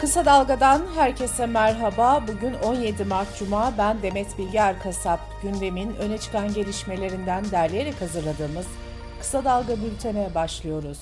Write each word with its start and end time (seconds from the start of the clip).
Kısa 0.00 0.24
Dalga'dan 0.24 0.82
herkese 0.94 1.46
merhaba. 1.46 2.22
Bugün 2.28 2.54
17 2.54 3.04
Mart 3.04 3.38
Cuma. 3.38 3.72
Ben 3.78 4.02
Demet 4.02 4.38
Bilge 4.38 4.58
Erkasap. 4.58 5.20
Gündemin 5.42 5.96
öne 5.96 6.18
çıkan 6.18 6.54
gelişmelerinden 6.54 7.50
derleyerek 7.50 8.00
hazırladığımız 8.00 8.66
Kısa 9.20 9.44
Dalga 9.44 9.76
bültene 9.76 10.34
başlıyoruz. 10.34 10.98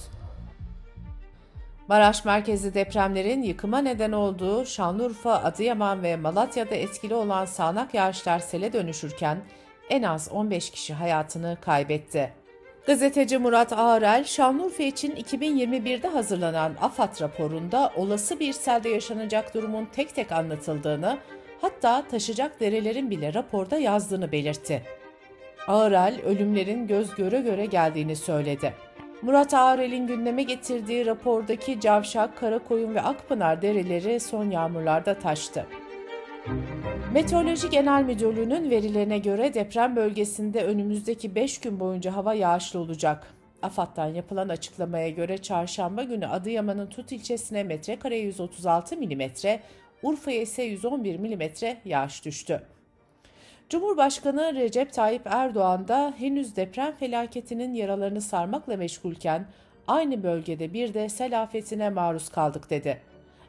Maraş 1.89 2.25
merkezli 2.25 2.75
depremlerin 2.75 3.43
yıkıma 3.43 3.79
neden 3.79 4.13
olduğu 4.13 4.67
Şanlıurfa, 4.67 5.33
Adıyaman 5.35 6.03
ve 6.03 6.17
Malatya'da 6.17 6.75
etkili 6.75 7.15
olan 7.15 7.45
sağanak 7.45 7.95
yağışlar 7.95 8.39
sele 8.39 8.73
dönüşürken 8.73 9.39
en 9.91 10.03
az 10.03 10.29
15 10.33 10.71
kişi 10.71 10.95
hayatını 10.95 11.57
kaybetti. 11.61 12.44
Gazeteci 12.87 13.39
Murat 13.39 13.73
Ağrel, 13.73 14.25
Şanlıurfa 14.25 14.83
için 14.83 15.11
2021'de 15.11 16.09
hazırlanan 16.09 16.73
AFAD 16.81 17.21
raporunda 17.21 17.93
olası 17.97 18.41
bir 18.41 18.53
selde 18.53 18.89
yaşanacak 18.89 19.55
durumun 19.55 19.89
tek 19.93 20.15
tek 20.15 20.33
anlatıldığını, 20.33 21.19
hatta 21.61 22.05
taşacak 22.11 22.61
derelerin 22.61 23.11
bile 23.11 23.35
raporda 23.35 23.79
yazdığını 23.79 24.33
belirtti. 24.33 24.83
Ağrel, 25.67 26.21
ölümlerin 26.25 26.87
göz 26.87 27.15
göre 27.15 27.41
göre 27.41 27.67
geldiğini 27.67 28.17
söyledi. 28.17 28.75
Murat 29.23 29.55
Ağrel'in 29.55 30.07
gündeme 30.07 30.43
getirdiği 30.43 31.07
rapordaki 31.07 31.81
Cavşak, 31.81 32.39
Karakoyun 32.39 32.95
ve 32.95 33.01
Akpınar 33.01 33.63
dereleri 33.63 34.21
son 34.21 34.51
yağmurlarda 34.51 35.19
taştı. 35.19 35.67
Meteoroloji 37.13 37.71
Genel 37.71 38.05
Müdürlüğü'nün 38.05 38.71
verilerine 38.71 39.19
göre 39.19 39.55
deprem 39.55 39.97
bölgesinde 39.97 40.65
önümüzdeki 40.65 41.35
5 41.35 41.61
gün 41.61 41.81
boyunca 41.81 42.17
hava 42.17 42.35
yağışlı 42.35 42.79
olacak. 42.79 43.27
AFAD'dan 43.63 44.07
yapılan 44.07 44.49
açıklamaya 44.49 45.09
göre 45.09 45.39
çarşamba 45.39 46.03
günü 46.03 46.27
Adıyaman'ın 46.27 46.87
Tut 46.87 47.13
ilçesine 47.13 47.63
metrekareye 47.63 48.23
136 48.23 48.97
mm, 48.97 49.23
Urfa'ya 50.03 50.41
ise 50.41 50.63
111 50.63 51.19
mm 51.19 51.43
yağış 51.85 52.25
düştü. 52.25 52.63
Cumhurbaşkanı 53.69 54.55
Recep 54.55 54.93
Tayyip 54.93 55.23
Erdoğan 55.25 55.89
da 55.89 56.15
henüz 56.19 56.57
deprem 56.57 56.97
felaketinin 56.97 57.75
yaralarını 57.75 58.21
sarmakla 58.21 58.77
meşgulken 58.77 59.47
aynı 59.87 60.23
bölgede 60.23 60.73
bir 60.73 60.95
de 60.95 61.09
sel 61.09 61.43
afetine 61.43 61.91
maruz 61.91 62.29
kaldık 62.29 62.71
dedi. 62.71 63.01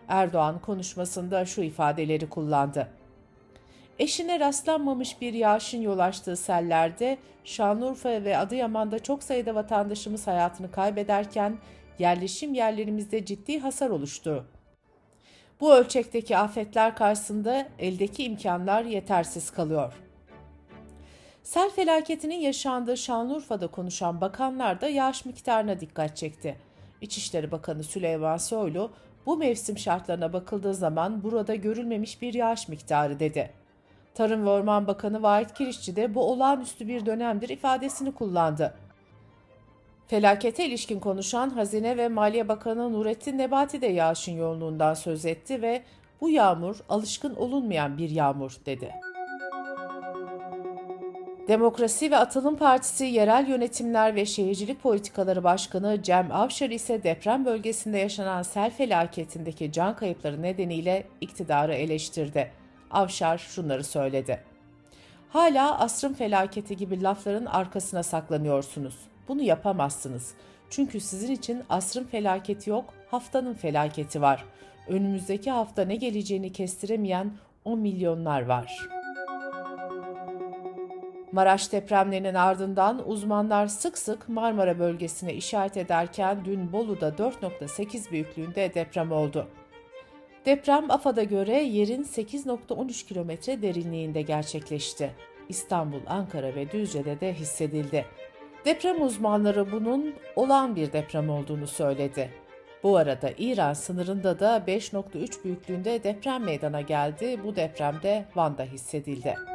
Erdoğan 0.08 0.60
konuşmasında 0.60 1.46
şu 1.46 1.62
ifadeleri 1.62 2.30
kullandı. 2.30 2.88
Eşine 4.00 4.40
rastlanmamış 4.40 5.22
bir 5.22 5.34
yağışın 5.34 5.82
yol 5.82 6.00
açtığı 6.00 6.36
sellerde 6.36 7.18
Şanlıurfa 7.44 8.10
ve 8.10 8.38
Adıyaman'da 8.38 9.00
çok 9.00 9.24
sayıda 9.24 9.56
vatandaşımız 9.56 10.28
hayatını 10.28 10.72
kaybederken 10.72 11.58
yerleşim 12.00 12.54
yerlerimizde 12.54 13.26
ciddi 13.26 13.60
hasar 13.60 13.90
oluştu. 13.90 14.46
Bu 15.60 15.74
ölçekteki 15.74 16.38
afetler 16.38 16.96
karşısında 16.96 17.68
eldeki 17.80 18.24
imkanlar 18.24 18.84
yetersiz 18.84 19.52
kalıyor. 19.52 19.94
Sel 21.44 21.70
felaketinin 21.70 22.40
yaşandığı 22.40 22.98
Şanlıurfa'da 22.98 23.68
konuşan 23.68 24.22
bakanlar 24.22 24.82
da 24.82 24.90
yağış 24.90 25.26
miktarına 25.26 25.80
dikkat 25.80 26.18
çekti. 26.18 26.58
İçişleri 27.02 27.52
Bakanı 27.52 27.84
Süleyman 27.84 28.38
Soylu, 28.38 28.92
bu 29.26 29.38
mevsim 29.38 29.78
şartlarına 29.78 30.34
bakıldığı 30.34 30.74
zaman 30.74 31.24
burada 31.24 31.56
görülmemiş 31.56 32.22
bir 32.22 32.34
yağış 32.34 32.68
miktarı 32.68 33.20
dedi. 33.20 33.52
Tarım 34.14 34.46
ve 34.46 34.50
Orman 34.50 34.88
Bakanı 34.88 35.22
Vahit 35.22 35.54
Kirişçi 35.54 35.96
de 35.96 36.16
bu 36.16 36.32
olağanüstü 36.32 36.88
bir 36.88 37.06
dönemdir 37.06 37.50
ifadesini 37.50 38.12
kullandı. 38.12 38.74
Felakete 40.08 40.66
ilişkin 40.66 41.00
konuşan 41.00 41.50
Hazine 41.50 41.98
ve 41.98 42.08
Maliye 42.08 42.48
Bakanı 42.48 42.94
Nurettin 42.94 43.38
Nebati 43.38 43.82
de 43.82 43.88
yağışın 43.88 44.32
yoğunluğundan 44.32 44.94
söz 44.94 45.26
etti 45.26 45.62
ve 45.62 45.84
bu 46.22 46.30
yağmur 46.30 46.76
alışkın 46.90 47.36
olunmayan 47.36 47.98
bir 47.98 48.10
yağmur 48.10 48.58
dedi. 48.66 48.92
Demokrasi 51.48 52.12
ve 52.12 52.18
Atılım 52.18 52.58
Partisi 52.58 53.06
Yerel 53.06 53.48
Yönetimler 53.48 54.16
ve 54.16 54.26
Şehircilik 54.26 54.84
Politikaları 54.84 55.44
Başkanı 55.44 56.04
Cem 56.04 56.32
Avşar 56.32 56.70
ise 56.70 57.04
deprem 57.04 57.46
bölgesinde 57.46 57.98
yaşanan 57.98 58.44
sel 58.44 58.72
felaketindeki 58.72 59.72
can 59.72 59.96
kayıpları 59.96 60.42
nedeniyle 60.42 61.08
iktidarı 61.22 61.74
eleştirdi. 61.74 62.52
Avşar 62.92 63.38
şunları 63.38 63.84
söyledi. 63.84 64.44
Hala 65.30 65.80
asrın 65.80 66.14
felaketi 66.14 66.78
gibi 66.78 67.04
lafların 67.04 67.46
arkasına 67.46 68.04
saklanıyorsunuz. 68.04 68.96
Bunu 69.28 69.42
yapamazsınız. 69.42 70.34
Çünkü 70.70 71.00
sizin 71.00 71.32
için 71.32 71.64
asrın 71.70 72.04
felaketi 72.04 72.70
yok, 72.70 72.94
haftanın 73.12 73.54
felaketi 73.54 74.22
var. 74.22 74.46
Önümüzdeki 74.88 75.52
hafta 75.52 75.86
ne 75.86 75.96
geleceğini 75.96 76.52
kestiremeyen 76.52 77.32
10 77.66 77.80
milyonlar 77.80 78.46
var.'' 78.46 79.05
Maraş 81.36 81.72
depremlerinin 81.72 82.34
ardından 82.34 83.10
uzmanlar 83.10 83.68
sık 83.68 83.98
sık 83.98 84.30
Marmara 84.30 84.80
bölgesine 84.80 85.34
işaret 85.34 85.78
ederken 85.78 86.46
dün 86.46 86.72
Bolu'da 86.72 87.10
4.8 87.10 88.12
büyüklüğünde 88.12 88.74
deprem 88.74 89.12
oldu. 89.12 89.48
Deprem 90.46 90.92
AFAD'a 90.92 91.24
göre 91.24 91.64
yerin 91.64 92.04
8.13 92.04 93.08
kilometre 93.08 93.62
derinliğinde 93.62 94.22
gerçekleşti. 94.22 95.12
İstanbul, 95.50 96.02
Ankara 96.08 96.56
ve 96.56 96.72
Düzce'de 96.72 97.20
de 97.20 97.34
hissedildi. 97.34 98.06
Deprem 98.66 99.02
uzmanları 99.02 99.72
bunun 99.72 100.14
olan 100.36 100.76
bir 100.76 100.94
deprem 100.94 101.30
olduğunu 101.30 101.68
söyledi. 101.68 102.30
Bu 102.84 102.98
arada 102.98 103.30
İran 103.38 103.74
sınırında 103.74 104.40
da 104.40 104.58
5.3 104.68 105.44
büyüklüğünde 105.44 106.04
deprem 106.04 106.44
meydana 106.44 106.82
geldi. 106.82 107.40
Bu 107.44 107.56
depremde 107.56 108.26
Van'da 108.36 108.64
hissedildi. 108.64 109.55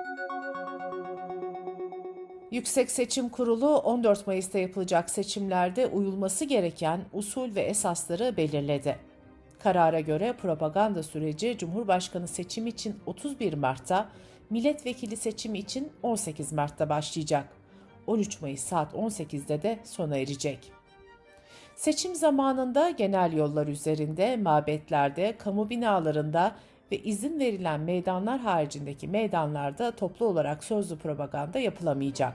Yüksek 2.50 2.90
Seçim 2.90 3.28
Kurulu 3.28 3.76
14 3.78 4.26
Mayıs'ta 4.26 4.58
yapılacak 4.58 5.10
seçimlerde 5.10 5.86
uyulması 5.86 6.44
gereken 6.44 7.00
usul 7.12 7.54
ve 7.54 7.60
esasları 7.60 8.36
belirledi. 8.36 8.98
Karara 9.58 10.00
göre 10.00 10.32
propaganda 10.32 11.02
süreci 11.02 11.58
Cumhurbaşkanı 11.58 12.28
seçimi 12.28 12.68
için 12.68 12.96
31 13.06 13.54
Mart'ta, 13.54 14.08
milletvekili 14.50 15.16
seçimi 15.16 15.58
için 15.58 15.92
18 16.02 16.52
Mart'ta 16.52 16.88
başlayacak. 16.88 17.48
13 18.06 18.40
Mayıs 18.40 18.60
saat 18.60 18.94
18'de 18.94 19.62
de 19.62 19.78
sona 19.84 20.16
erecek. 20.16 20.72
Seçim 21.74 22.14
zamanında 22.14 22.90
genel 22.90 23.32
yollar 23.32 23.66
üzerinde, 23.66 24.36
mabetlerde, 24.36 25.36
kamu 25.38 25.70
binalarında 25.70 26.56
ve 26.92 26.98
izin 26.98 27.40
verilen 27.40 27.80
meydanlar 27.80 28.40
haricindeki 28.40 29.08
meydanlarda 29.08 29.90
toplu 29.90 30.26
olarak 30.26 30.64
sözlü 30.64 30.96
propaganda 30.96 31.58
yapılamayacak. 31.58 32.34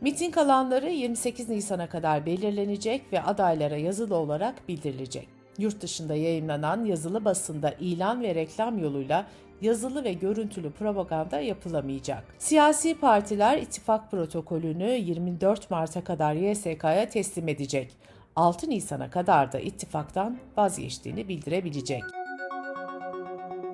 Miting 0.00 0.38
alanları 0.38 0.90
28 0.90 1.48
Nisan'a 1.48 1.88
kadar 1.88 2.26
belirlenecek 2.26 3.12
ve 3.12 3.22
adaylara 3.22 3.76
yazılı 3.76 4.16
olarak 4.16 4.68
bildirilecek. 4.68 5.28
Yurt 5.58 5.80
dışında 5.80 6.14
yayınlanan 6.14 6.84
yazılı 6.84 7.24
basında 7.24 7.74
ilan 7.80 8.22
ve 8.22 8.34
reklam 8.34 8.78
yoluyla 8.78 9.26
yazılı 9.60 10.04
ve 10.04 10.12
görüntülü 10.12 10.70
propaganda 10.70 11.40
yapılamayacak. 11.40 12.24
Siyasi 12.38 12.94
partiler 12.94 13.58
ittifak 13.58 14.10
protokolünü 14.10 14.90
24 14.90 15.70
Mart'a 15.70 16.04
kadar 16.04 16.34
YSK'ya 16.34 17.08
teslim 17.08 17.48
edecek. 17.48 17.96
6 18.36 18.70
Nisan'a 18.70 19.10
kadar 19.10 19.52
da 19.52 19.60
ittifaktan 19.60 20.38
vazgeçtiğini 20.56 21.28
bildirebilecek. 21.28 22.02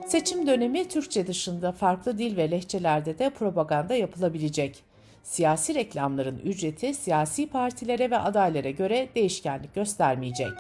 Seçim 0.06 0.46
dönemi 0.46 0.88
Türkçe 0.88 1.26
dışında 1.26 1.72
farklı 1.72 2.18
dil 2.18 2.36
ve 2.36 2.50
lehçelerde 2.50 3.18
de 3.18 3.30
propaganda 3.30 3.94
yapılabilecek. 3.94 4.84
Siyasi 5.22 5.74
reklamların 5.74 6.38
ücreti 6.38 6.94
siyasi 6.94 7.46
partilere 7.48 8.10
ve 8.10 8.18
adaylara 8.18 8.70
göre 8.70 9.08
değişkenlik 9.14 9.74
göstermeyecek. 9.74 10.52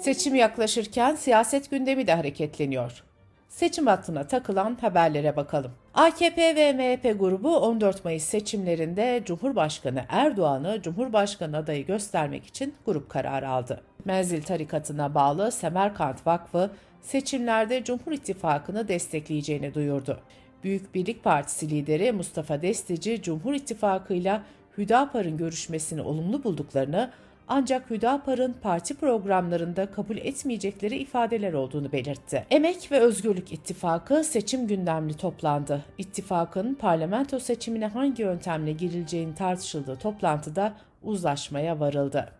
Seçim 0.00 0.34
yaklaşırken 0.34 1.14
siyaset 1.14 1.70
gündemi 1.70 2.06
de 2.06 2.14
hareketleniyor. 2.14 3.04
Seçim 3.48 3.86
hattına 3.86 4.26
takılan 4.26 4.78
haberlere 4.80 5.36
bakalım. 5.36 5.72
AKP 5.94 6.56
ve 6.56 6.72
MHP 6.72 7.20
grubu 7.20 7.56
14 7.56 8.04
Mayıs 8.04 8.24
seçimlerinde 8.24 9.22
Cumhurbaşkanı 9.24 10.04
Erdoğan'ı 10.08 10.82
Cumhurbaşkanı 10.82 11.56
adayı 11.56 11.86
göstermek 11.86 12.46
için 12.46 12.74
grup 12.86 13.08
kararı 13.08 13.48
aldı. 13.48 13.89
Menzil 14.06 14.42
tarikatına 14.42 15.14
bağlı 15.14 15.52
Semerkant 15.52 16.26
Vakfı 16.26 16.70
seçimlerde 17.00 17.84
Cumhur 17.84 18.12
İttifakı'nı 18.12 18.88
destekleyeceğini 18.88 19.74
duyurdu. 19.74 20.20
Büyük 20.64 20.94
Birlik 20.94 21.24
Partisi 21.24 21.70
lideri 21.70 22.12
Mustafa 22.12 22.62
Destici, 22.62 23.22
Cumhur 23.22 23.54
İttifakı'yla 23.54 24.42
Hüdapar'ın 24.78 25.36
görüşmesini 25.36 26.02
olumlu 26.02 26.44
bulduklarını 26.44 27.10
ancak 27.48 27.90
Hüdapar'ın 27.90 28.54
parti 28.62 28.94
programlarında 28.94 29.90
kabul 29.90 30.16
etmeyecekleri 30.16 30.96
ifadeler 30.96 31.52
olduğunu 31.52 31.92
belirtti. 31.92 32.46
Emek 32.50 32.92
ve 32.92 33.00
Özgürlük 33.00 33.52
İttifakı 33.52 34.24
seçim 34.24 34.66
gündemli 34.66 35.14
toplandı. 35.14 35.84
İttifakın 35.98 36.74
parlamento 36.74 37.38
seçimine 37.38 37.86
hangi 37.86 38.22
yöntemle 38.22 38.72
girileceğini 38.72 39.34
tartışıldığı 39.34 39.96
toplantıda 39.96 40.74
uzlaşmaya 41.02 41.80
varıldı. 41.80 42.39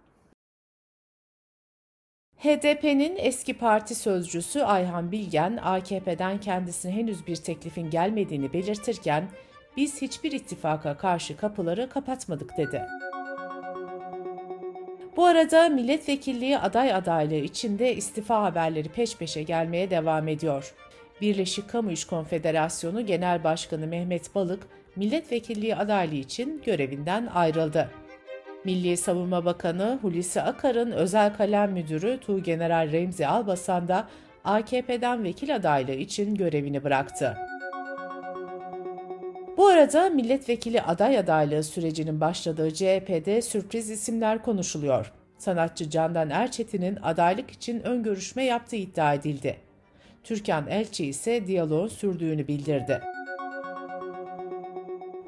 HDP'nin 2.43 3.17
eski 3.19 3.55
parti 3.55 3.95
sözcüsü 3.95 4.61
Ayhan 4.61 5.13
Bilgen, 5.13 5.59
AKP'den 5.63 6.41
kendisine 6.41 6.93
henüz 6.93 7.27
bir 7.27 7.37
teklifin 7.37 7.91
gelmediğini 7.91 8.53
belirtirken, 8.53 9.29
biz 9.77 10.03
hiçbir 10.03 10.33
ittifaka 10.33 10.97
karşı 10.97 11.37
kapıları 11.37 11.89
kapatmadık 11.89 12.57
dedi. 12.57 12.83
Bu 15.17 15.25
arada 15.25 15.69
milletvekilliği 15.69 16.59
aday 16.59 16.95
adaylığı 16.95 17.35
içinde 17.35 17.95
istifa 17.95 18.43
haberleri 18.43 18.89
peş 18.89 19.17
peşe 19.17 19.43
gelmeye 19.43 19.91
devam 19.91 20.29
ediyor. 20.29 20.75
Birleşik 21.21 21.69
Kamu 21.69 21.91
İş 21.93 22.05
Konfederasyonu 22.05 23.07
Genel 23.07 23.45
Başkanı 23.45 23.87
Mehmet 23.87 24.35
Balık, 24.35 24.63
milletvekilliği 24.97 25.77
adaylığı 25.77 26.15
için 26.15 26.63
görevinden 26.67 27.27
ayrıldı. 27.27 27.91
Milli 28.65 28.97
Savunma 28.97 29.45
Bakanı 29.45 29.99
Hulusi 30.03 30.43
Akar'ın 30.43 30.93
özel 30.93 31.37
kalem 31.37 31.73
müdürü 31.73 32.21
Tuğgeneral 32.21 32.93
Remzi 32.93 33.27
Albasan 33.27 33.89
da 33.89 34.09
AKP'den 34.45 35.25
vekil 35.25 35.57
adaylığı 35.57 35.93
için 35.95 36.35
görevini 36.35 36.85
bıraktı. 36.85 37.37
Bu 39.57 39.67
arada 39.67 40.11
milletvekili 40.11 40.83
aday 40.83 41.19
adaylığı 41.19 41.63
sürecinin 41.63 42.21
başladığı 42.21 42.75
CHP'de 42.75 43.43
sürpriz 43.43 43.91
isimler 43.91 44.43
konuşuluyor. 44.43 45.13
Sanatçı 45.39 45.91
Candan 45.91 46.31
Erçetin'in 46.31 46.97
adaylık 46.97 47.51
için 47.51 47.81
ön 47.81 48.03
görüşme 48.03 48.45
yaptığı 48.45 48.77
iddia 48.77 49.15
edildi. 49.15 49.57
Türkan 50.25 50.69
Elçi 50.69 51.07
ise 51.07 51.47
diyaloğun 51.47 51.89
sürdüğünü 51.89 52.49
bildirdi. 52.49 53.01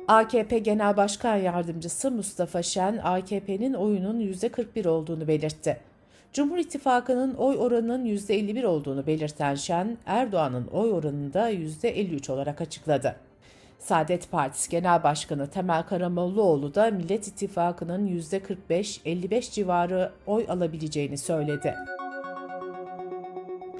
AKP 0.08 0.58
Genel 0.58 0.96
Başkan 0.96 1.36
Yardımcısı 1.36 2.10
Mustafa 2.10 2.62
Şen, 2.62 3.00
AKP'nin 3.02 3.74
oyunun 3.74 4.20
%41 4.20 4.88
olduğunu 4.88 5.28
belirtti. 5.28 5.80
Cumhur 6.32 6.58
İttifakı'nın 6.58 7.34
oy 7.34 7.56
oranının 7.56 8.06
%51 8.06 8.64
olduğunu 8.64 9.06
belirten 9.06 9.54
Şen, 9.54 9.98
Erdoğan'ın 10.06 10.66
oy 10.66 10.92
oranını 10.92 11.34
da 11.34 11.50
%53 11.50 12.32
olarak 12.32 12.60
açıkladı. 12.60 13.16
Saadet 13.78 14.30
Partisi 14.30 14.70
Genel 14.70 15.02
Başkanı 15.02 15.50
Temel 15.50 15.82
Karamollaoğlu 15.82 16.74
da 16.74 16.90
Millet 16.90 17.28
İttifakı'nın 17.28 18.06
%45-55 18.06 19.52
civarı 19.52 20.12
oy 20.26 20.46
alabileceğini 20.48 21.18
söyledi. 21.18 21.74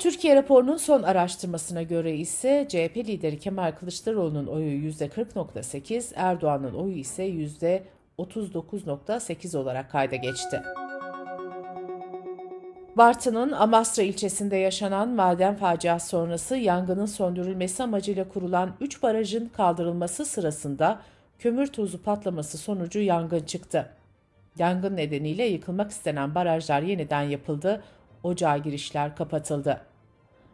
Türkiye 0.02 0.37
raporunun 0.37 0.76
son 0.76 1.02
araştırmasına 1.02 1.82
göre 1.82 2.16
ise 2.16 2.66
CHP 2.69 2.96
lideri 2.96 3.38
Kemal 3.38 3.72
Kılıçdaroğlu'nun 3.72 4.46
oyu 4.46 4.90
%40.8, 4.90 6.12
Erdoğan'ın 6.16 6.75
oyu 6.75 6.94
ise 6.94 7.28
%39.8 8.19 9.56
olarak 9.56 9.90
kayda 9.90 10.16
geçti. 10.16 10.62
Bartın'ın 12.96 13.52
Amasra 13.52 14.02
ilçesinde 14.02 14.56
yaşanan 14.56 15.08
maden 15.08 15.56
faciası 15.56 16.08
sonrası 16.08 16.56
yangının 16.56 17.06
söndürülmesi 17.06 17.82
amacıyla 17.82 18.28
kurulan 18.28 18.70
3 18.81 19.02
barajın 19.02 19.50
kaldırılması 19.56 20.25
sırasında 20.25 21.00
kömür 21.38 21.66
tozu 21.66 22.02
patlaması 22.02 22.58
sonucu 22.58 23.00
yangın 23.00 23.43
çıktı. 23.43 23.90
Yangın 24.58 24.96
nedeniyle 24.96 25.44
yıkılmak 25.44 25.90
istenen 25.90 26.34
barajlar 26.34 26.82
yeniden 26.82 27.22
yapıldı, 27.22 27.82
ocağa 28.22 28.56
girişler 28.56 29.16
kapatıldı. 29.16 29.91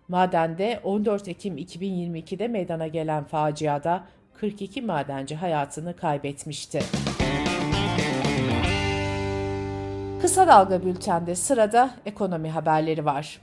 Madende 0.09 0.81
14 0.85 1.29
Ekim 1.29 1.59
2022'de 1.59 2.49
meydana 2.49 2.87
gelen 2.87 3.25
faciada 3.25 4.05
42 4.35 4.83
madenci 4.83 5.37
hayatını 5.37 5.97
kaybetmişti. 5.97 6.81
Kısa 10.21 10.47
Dalga 10.47 10.83
Bülten'de 10.85 11.35
sırada 11.35 11.91
ekonomi 12.07 12.51
haberleri 12.51 13.05
var. 13.05 13.41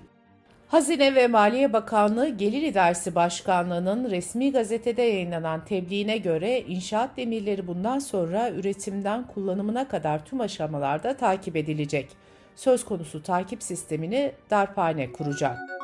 Hazine 0.68 1.16
ve 1.16 1.28
Maliye 1.28 1.74
Bakanlığı 1.74 2.30
Gelir 2.30 2.62
İdaresi 2.62 3.16
Başkanlığı'nın 3.16 4.12
resmi 4.12 4.52
gazetede 4.52 5.02
yayınlanan 5.02 5.66
tebliğine 5.66 6.18
göre 6.18 6.62
inşaat 6.62 7.18
demirleri 7.18 7.68
bundan 7.68 8.00
sonra 8.00 8.50
üretimden 8.50 9.28
kullanımına 9.28 9.88
kadar 9.88 10.26
tüm 10.26 10.42
aşamalarda 10.42 11.18
takip 11.18 11.56
edilecek. 11.56 12.10
Söz 12.56 12.86
konusu 12.86 13.24
takip 13.24 13.64
sistemini 13.64 14.32
darphane 14.50 15.12
kuracak. 15.12 15.75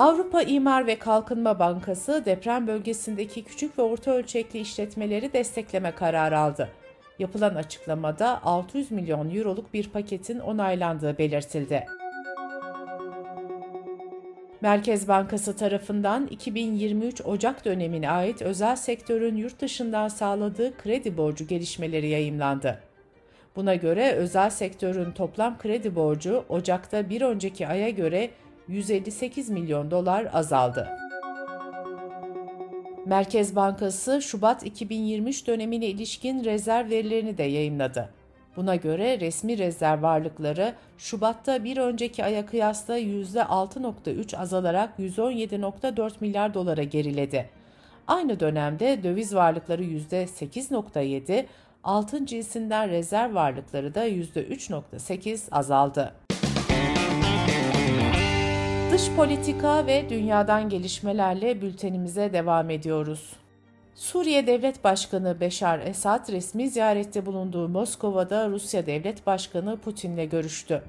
Avrupa 0.00 0.42
İmar 0.42 0.86
ve 0.86 0.98
Kalkınma 0.98 1.58
Bankası 1.58 2.22
deprem 2.24 2.66
bölgesindeki 2.66 3.44
küçük 3.44 3.78
ve 3.78 3.82
orta 3.82 4.10
ölçekli 4.10 4.58
işletmeleri 4.58 5.32
destekleme 5.32 5.90
kararı 5.94 6.38
aldı. 6.38 6.68
Yapılan 7.18 7.54
açıklamada 7.54 8.42
600 8.44 8.90
milyon 8.90 9.34
euroluk 9.34 9.74
bir 9.74 9.88
paketin 9.88 10.38
onaylandığı 10.38 11.18
belirtildi. 11.18 11.86
Merkez 14.60 15.08
Bankası 15.08 15.56
tarafından 15.56 16.26
2023 16.26 17.20
Ocak 17.26 17.64
dönemine 17.64 18.10
ait 18.10 18.42
özel 18.42 18.76
sektörün 18.76 19.36
yurt 19.36 19.60
dışından 19.60 20.08
sağladığı 20.08 20.76
kredi 20.76 21.16
borcu 21.16 21.46
gelişmeleri 21.46 22.08
yayımlandı. 22.08 22.80
Buna 23.56 23.74
göre 23.74 24.12
özel 24.12 24.50
sektörün 24.50 25.12
toplam 25.12 25.58
kredi 25.58 25.94
borcu 25.94 26.44
Ocak'ta 26.48 27.10
bir 27.10 27.22
önceki 27.22 27.68
aya 27.68 27.90
göre 27.90 28.30
158 28.70 29.50
milyon 29.50 29.90
dolar 29.90 30.28
azaldı. 30.32 30.88
Merkez 33.06 33.56
Bankası 33.56 34.22
Şubat 34.22 34.66
2023 34.66 35.46
dönemine 35.46 35.86
ilişkin 35.86 36.44
rezerv 36.44 36.90
verilerini 36.90 37.38
de 37.38 37.42
yayımladı. 37.42 38.08
Buna 38.56 38.76
göre 38.76 39.20
resmi 39.20 39.58
rezerv 39.58 40.02
varlıkları 40.02 40.74
Şubat'ta 40.98 41.64
bir 41.64 41.76
önceki 41.76 42.24
aya 42.24 42.46
kıyasla 42.46 42.98
%6.3 42.98 44.36
azalarak 44.36 44.98
117.4 44.98 46.12
milyar 46.20 46.54
dolara 46.54 46.82
geriledi. 46.82 47.50
Aynı 48.06 48.40
dönemde 48.40 49.02
döviz 49.02 49.34
varlıkları 49.34 49.84
%8.7, 49.84 51.46
altın 51.84 52.26
cinsinden 52.26 52.90
rezerv 52.90 53.34
varlıkları 53.34 53.94
da 53.94 54.08
%3.8 54.08 55.50
azaldı. 55.50 56.12
Dış 58.92 59.10
politika 59.16 59.86
ve 59.86 60.10
dünyadan 60.10 60.68
gelişmelerle 60.68 61.62
bültenimize 61.62 62.32
devam 62.32 62.70
ediyoruz. 62.70 63.32
Suriye 63.94 64.46
Devlet 64.46 64.84
Başkanı 64.84 65.40
Beşar 65.40 65.78
Esad 65.78 66.32
resmi 66.32 66.70
ziyarette 66.70 67.26
bulunduğu 67.26 67.68
Moskova'da 67.68 68.48
Rusya 68.48 68.86
Devlet 68.86 69.26
Başkanı 69.26 69.76
Putin'le 69.76 70.28
görüştü. 70.28 70.82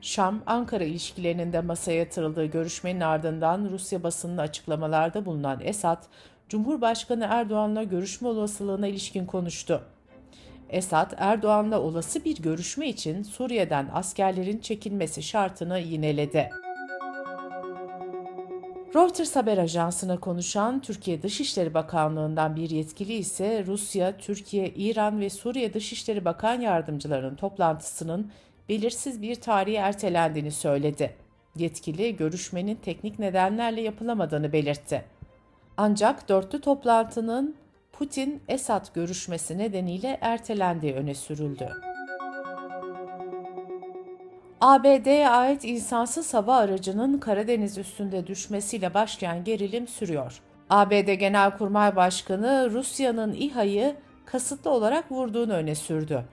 Şam-Ankara 0.00 0.84
ilişkilerinin 0.84 1.52
de 1.52 1.60
masaya 1.60 1.98
yatırıldığı 1.98 2.44
görüşmenin 2.44 3.00
ardından 3.00 3.68
Rusya 3.70 4.02
basınına 4.02 4.42
açıklamalarda 4.42 5.26
bulunan 5.26 5.60
Esad, 5.62 6.02
Cumhurbaşkanı 6.48 7.26
Erdoğan'la 7.30 7.82
görüşme 7.82 8.28
olasılığına 8.28 8.86
ilişkin 8.86 9.26
konuştu. 9.26 9.82
Esad, 10.70 11.12
Erdoğan'la 11.16 11.80
olası 11.80 12.24
bir 12.24 12.42
görüşme 12.42 12.88
için 12.88 13.22
Suriye'den 13.22 13.88
askerlerin 13.92 14.58
çekilmesi 14.58 15.22
şartını 15.22 15.78
yineledi. 15.78 16.50
Reuters 18.98 19.36
haber 19.36 19.58
ajansına 19.58 20.20
konuşan 20.20 20.80
Türkiye 20.80 21.22
Dışişleri 21.22 21.74
Bakanlığı'ndan 21.74 22.56
bir 22.56 22.70
yetkili 22.70 23.12
ise 23.12 23.64
Rusya, 23.66 24.16
Türkiye, 24.18 24.68
İran 24.68 25.20
ve 25.20 25.30
Suriye 25.30 25.74
Dışişleri 25.74 26.24
Bakan 26.24 26.60
Yardımcılarının 26.60 27.34
toplantısının 27.34 28.32
belirsiz 28.68 29.22
bir 29.22 29.34
tarihe 29.34 29.76
ertelendiğini 29.76 30.50
söyledi. 30.50 31.14
Yetkili 31.56 32.16
görüşmenin 32.16 32.74
teknik 32.76 33.18
nedenlerle 33.18 33.80
yapılamadığını 33.80 34.52
belirtti. 34.52 35.04
Ancak 35.76 36.28
dörtlü 36.28 36.60
toplantının 36.60 37.56
Putin-Esad 37.92 38.94
görüşmesi 38.94 39.58
nedeniyle 39.58 40.18
ertelendiği 40.20 40.94
öne 40.94 41.14
sürüldü. 41.14 41.87
ABD'ye 44.60 45.28
ait 45.28 45.64
insansız 45.64 46.34
hava 46.34 46.56
aracının 46.56 47.18
Karadeniz 47.18 47.78
üstünde 47.78 48.26
düşmesiyle 48.26 48.94
başlayan 48.94 49.44
gerilim 49.44 49.88
sürüyor. 49.88 50.40
ABD 50.70 51.12
Genelkurmay 51.12 51.96
Başkanı 51.96 52.70
Rusya'nın 52.72 53.32
İHA'yı 53.32 53.96
kasıtlı 54.26 54.70
olarak 54.70 55.12
vurduğunu 55.12 55.52
öne 55.52 55.74
sürdü. 55.74 56.24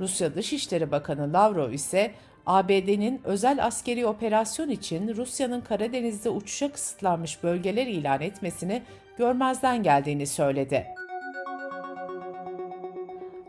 Rusya 0.00 0.34
Dışişleri 0.34 0.90
Bakanı 0.90 1.32
Lavrov 1.32 1.70
ise 1.72 2.10
ABD'nin 2.46 3.20
özel 3.24 3.64
askeri 3.64 4.06
operasyon 4.06 4.68
için 4.68 5.16
Rusya'nın 5.16 5.60
Karadeniz'de 5.60 6.30
uçuşa 6.30 6.72
kısıtlanmış 6.72 7.42
bölgeler 7.42 7.86
ilan 7.86 8.20
etmesini 8.20 8.82
görmezden 9.18 9.82
geldiğini 9.82 10.26
söyledi. 10.26 10.86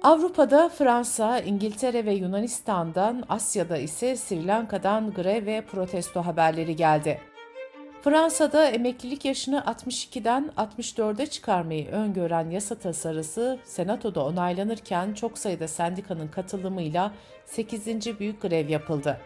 Avrupa'da 0.04 0.70
Fransa, 0.70 1.40
İngiltere 1.40 2.06
ve 2.06 2.14
Yunanistan'dan, 2.14 3.24
Asya'da 3.30 3.78
ise 3.78 4.16
Sri 4.16 4.48
Lanka'dan 4.48 5.14
grev 5.14 5.46
ve 5.46 5.62
protesto 5.62 6.22
haberleri 6.22 6.76
geldi. 6.76 7.22
Fransa'da 8.02 8.70
emeklilik 8.70 9.26
yaşını 9.26 9.60
62'den 9.60 10.52
64'e 10.58 11.26
çıkarmayı 11.26 11.88
öngören 11.88 12.50
yasa 12.50 12.76
tasarısı 12.76 13.60
Senato'da 13.64 14.26
onaylanırken 14.26 15.14
çok 15.14 15.38
sayıda 15.38 15.68
sendikanın 15.68 16.28
katılımıyla 16.28 17.12
8. 17.46 18.20
büyük 18.20 18.42
grev 18.42 18.70
yapıldı. 18.70 19.18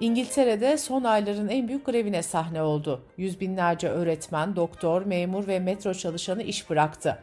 İngiltere'de 0.00 0.78
son 0.78 1.04
ayların 1.04 1.48
en 1.48 1.68
büyük 1.68 1.86
grevine 1.86 2.22
sahne 2.22 2.62
oldu. 2.62 3.02
Yüz 3.16 3.40
binlerce 3.40 3.88
öğretmen, 3.88 4.56
doktor, 4.56 5.02
memur 5.02 5.46
ve 5.46 5.58
metro 5.58 5.94
çalışanı 5.94 6.42
iş 6.42 6.70
bıraktı. 6.70 7.18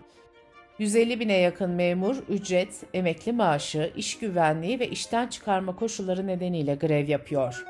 150 0.80 1.20
bine 1.20 1.38
yakın 1.38 1.70
memur, 1.70 2.16
ücret, 2.30 2.84
emekli 2.94 3.32
maaşı, 3.32 3.92
iş 3.96 4.20
güvenliği 4.20 4.80
ve 4.80 4.90
işten 4.90 5.28
çıkarma 5.28 5.76
koşulları 5.76 6.28
nedeniyle 6.28 6.76
grev 6.76 7.08
yapıyor. 7.08 7.66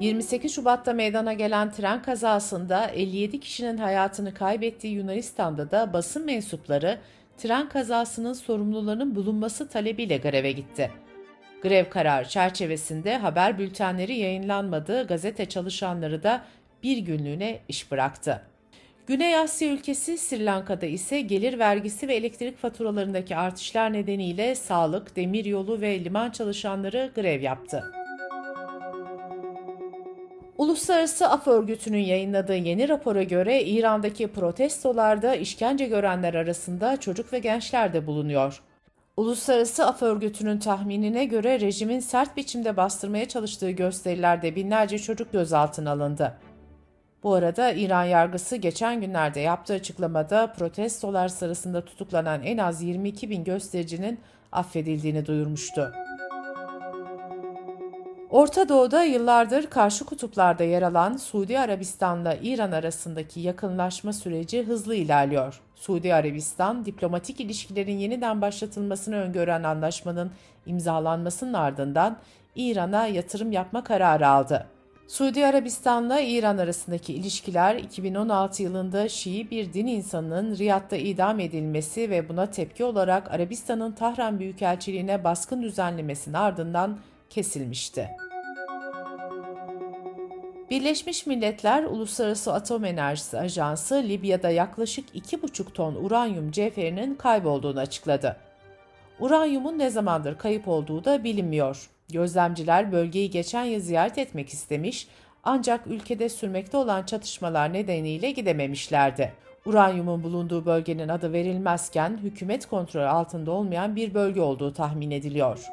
28 0.00 0.54
Şubat'ta 0.54 0.92
meydana 0.92 1.32
gelen 1.32 1.70
tren 1.70 2.02
kazasında 2.02 2.86
57 2.86 3.40
kişinin 3.40 3.76
hayatını 3.76 4.34
kaybettiği 4.34 4.94
Yunanistan'da 4.94 5.70
da 5.70 5.92
basın 5.92 6.24
mensupları 6.24 6.98
tren 7.36 7.68
kazasının 7.68 8.32
sorumlularının 8.32 9.14
bulunması 9.14 9.68
talebiyle 9.68 10.16
greve 10.16 10.52
gitti. 10.52 10.90
Grev 11.62 11.90
kararı 11.90 12.28
çerçevesinde 12.28 13.16
haber 13.16 13.58
bültenleri 13.58 14.14
yayınlanmadığı 14.14 15.06
gazete 15.06 15.46
çalışanları 15.46 16.22
da 16.22 16.44
bir 16.82 16.98
günlüğüne 16.98 17.60
iş 17.68 17.90
bıraktı. 17.90 18.42
Güney 19.08 19.36
Asya 19.36 19.72
ülkesi 19.72 20.18
Sri 20.18 20.44
Lanka'da 20.44 20.86
ise 20.86 21.20
gelir 21.20 21.58
vergisi 21.58 22.08
ve 22.08 22.14
elektrik 22.14 22.58
faturalarındaki 22.58 23.36
artışlar 23.36 23.92
nedeniyle 23.92 24.54
sağlık, 24.54 25.16
demiryolu 25.16 25.80
ve 25.80 26.04
liman 26.04 26.30
çalışanları 26.30 27.10
grev 27.14 27.42
yaptı. 27.42 27.84
Uluslararası 30.58 31.28
Af 31.28 31.46
Örgütü'nün 31.46 31.98
yayınladığı 31.98 32.56
yeni 32.56 32.88
rapora 32.88 33.22
göre 33.22 33.62
İran'daki 33.62 34.28
protestolarda 34.28 35.34
işkence 35.34 35.86
görenler 35.86 36.34
arasında 36.34 36.96
çocuk 36.96 37.32
ve 37.32 37.38
gençler 37.38 37.92
de 37.92 38.06
bulunuyor. 38.06 38.62
Uluslararası 39.16 39.86
Af 39.86 40.02
Örgütü'nün 40.02 40.58
tahminine 40.58 41.24
göre 41.24 41.60
rejimin 41.60 42.00
sert 42.00 42.36
biçimde 42.36 42.76
bastırmaya 42.76 43.28
çalıştığı 43.28 43.70
gösterilerde 43.70 44.56
binlerce 44.56 44.98
çocuk 44.98 45.32
gözaltına 45.32 45.90
alındı. 45.90 46.38
Bu 47.22 47.34
arada 47.34 47.72
İran 47.72 48.04
yargısı 48.04 48.56
geçen 48.56 49.00
günlerde 49.00 49.40
yaptığı 49.40 49.74
açıklamada 49.74 50.52
protestolar 50.52 51.28
sırasında 51.28 51.84
tutuklanan 51.84 52.42
en 52.42 52.58
az 52.58 52.82
22 52.82 53.30
bin 53.30 53.44
göstericinin 53.44 54.20
affedildiğini 54.52 55.26
duyurmuştu. 55.26 55.92
Orta 58.30 58.68
Doğu'da 58.68 59.02
yıllardır 59.02 59.66
karşı 59.66 60.04
kutuplarda 60.04 60.64
yer 60.64 60.82
alan 60.82 61.16
Suudi 61.16 61.58
Arabistan'la 61.58 62.34
İran 62.42 62.72
arasındaki 62.72 63.40
yakınlaşma 63.40 64.12
süreci 64.12 64.62
hızlı 64.62 64.94
ilerliyor. 64.94 65.60
Suudi 65.74 66.14
Arabistan, 66.14 66.84
diplomatik 66.84 67.40
ilişkilerin 67.40 67.98
yeniden 67.98 68.40
başlatılmasını 68.40 69.16
öngören 69.16 69.62
anlaşmanın 69.62 70.30
imzalanmasının 70.66 71.54
ardından 71.54 72.18
İran'a 72.54 73.06
yatırım 73.06 73.52
yapma 73.52 73.84
kararı 73.84 74.28
aldı. 74.28 74.66
Suudi 75.08 75.46
Arabistan'la 75.46 76.20
İran 76.20 76.58
arasındaki 76.58 77.14
ilişkiler 77.14 77.76
2016 77.76 78.62
yılında 78.62 79.08
Şii 79.08 79.50
bir 79.50 79.72
din 79.72 79.86
insanının 79.86 80.56
Riyad'da 80.56 80.96
idam 80.96 81.40
edilmesi 81.40 82.10
ve 82.10 82.28
buna 82.28 82.50
tepki 82.50 82.84
olarak 82.84 83.30
Arabistan'ın 83.30 83.92
Tahran 83.92 84.38
Büyükelçiliğine 84.38 85.24
baskın 85.24 85.62
düzenlemesinin 85.62 86.34
ardından 86.34 86.98
kesilmişti. 87.30 88.08
Birleşmiş 90.70 91.26
Milletler 91.26 91.84
Uluslararası 91.84 92.52
Atom 92.52 92.84
Enerjisi 92.84 93.38
Ajansı 93.38 93.94
Libya'da 93.94 94.50
yaklaşık 94.50 95.14
2,5 95.14 95.72
ton 95.72 95.94
uranyum 95.94 96.50
cevherinin 96.50 97.14
kaybolduğunu 97.14 97.80
açıkladı. 97.80 98.36
Uranyumun 99.20 99.78
ne 99.78 99.90
zamandır 99.90 100.38
kayıp 100.38 100.68
olduğu 100.68 101.04
da 101.04 101.24
bilinmiyor. 101.24 101.90
Gözlemciler 102.12 102.92
bölgeyi 102.92 103.30
geçen 103.30 103.64
yıl 103.64 103.80
ziyaret 103.80 104.18
etmek 104.18 104.48
istemiş 104.48 105.08
ancak 105.44 105.86
ülkede 105.86 106.28
sürmekte 106.28 106.76
olan 106.76 107.02
çatışmalar 107.02 107.72
nedeniyle 107.72 108.30
gidememişlerdi. 108.30 109.32
Uranyumun 109.66 110.22
bulunduğu 110.22 110.66
bölgenin 110.66 111.08
adı 111.08 111.32
verilmezken 111.32 112.18
hükümet 112.22 112.66
kontrolü 112.66 113.06
altında 113.06 113.50
olmayan 113.50 113.96
bir 113.96 114.14
bölge 114.14 114.40
olduğu 114.40 114.72
tahmin 114.72 115.10
ediliyor. 115.10 115.66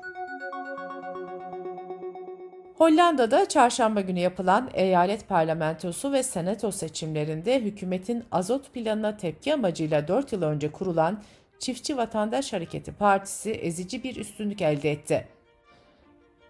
Hollanda'da 2.77 3.47
çarşamba 3.49 4.01
günü 4.01 4.19
yapılan 4.19 4.69
eyalet 4.73 5.29
parlamentosu 5.29 6.11
ve 6.11 6.23
senato 6.23 6.71
seçimlerinde 6.71 7.61
hükümetin 7.61 8.23
azot 8.31 8.73
planına 8.73 9.17
tepki 9.17 9.53
amacıyla 9.53 10.07
4 10.07 10.33
yıl 10.33 10.41
önce 10.41 10.71
kurulan 10.71 11.23
Çiftçi 11.59 11.97
Vatandaş 11.97 12.53
Hareketi 12.53 12.91
Partisi 12.91 13.51
ezici 13.51 14.03
bir 14.03 14.15
üstünlük 14.15 14.61
elde 14.61 14.91
etti. 14.91 15.34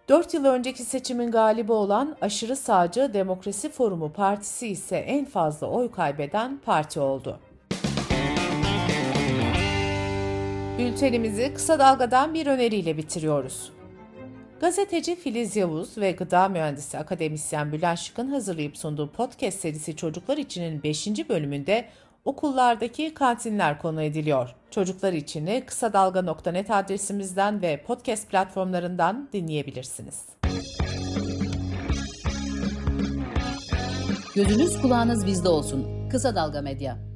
4 0.09 0.33
yıl 0.33 0.45
önceki 0.45 0.83
seçimin 0.83 1.31
galibi 1.31 1.71
olan 1.71 2.15
aşırı 2.21 2.55
sağcı 2.55 3.13
Demokrasi 3.13 3.69
Forumu 3.69 4.13
Partisi 4.13 4.67
ise 4.67 4.97
en 4.97 5.25
fazla 5.25 5.67
oy 5.67 5.91
kaybeden 5.91 6.57
parti 6.65 6.99
oldu. 6.99 7.39
Bültenimizi 10.77 11.53
kısa 11.53 11.79
dalgadan 11.79 12.33
bir 12.33 12.47
öneriyle 12.47 12.97
bitiriyoruz. 12.97 13.71
Gazeteci 14.61 15.15
Filiz 15.15 15.55
Yavuz 15.55 15.97
ve 15.97 16.11
gıda 16.11 16.49
mühendisi 16.49 16.97
akademisyen 16.97 17.71
Bülent 17.71 17.99
Şık'ın 17.99 18.27
hazırlayıp 18.27 18.77
sunduğu 18.77 19.11
podcast 19.11 19.59
serisi 19.59 19.95
Çocuklar 19.95 20.37
İçin'in 20.37 20.83
5. 20.83 21.29
bölümünde 21.29 21.85
okullardaki 22.25 23.13
kantinler 23.13 23.81
konu 23.81 24.01
ediliyor. 24.01 24.55
Çocuklar 24.71 25.13
içini 25.13 25.63
kısa 25.65 25.93
dalga.net 25.93 26.71
adresimizden 26.71 27.61
ve 27.61 27.83
podcast 27.83 28.29
platformlarından 28.29 29.29
dinleyebilirsiniz. 29.33 30.25
Gözünüz 34.35 34.81
kulağınız 34.81 35.25
bizde 35.25 35.49
olsun. 35.49 36.09
Kısa 36.09 36.35
Dalga 36.35 36.61
Medya. 36.61 37.14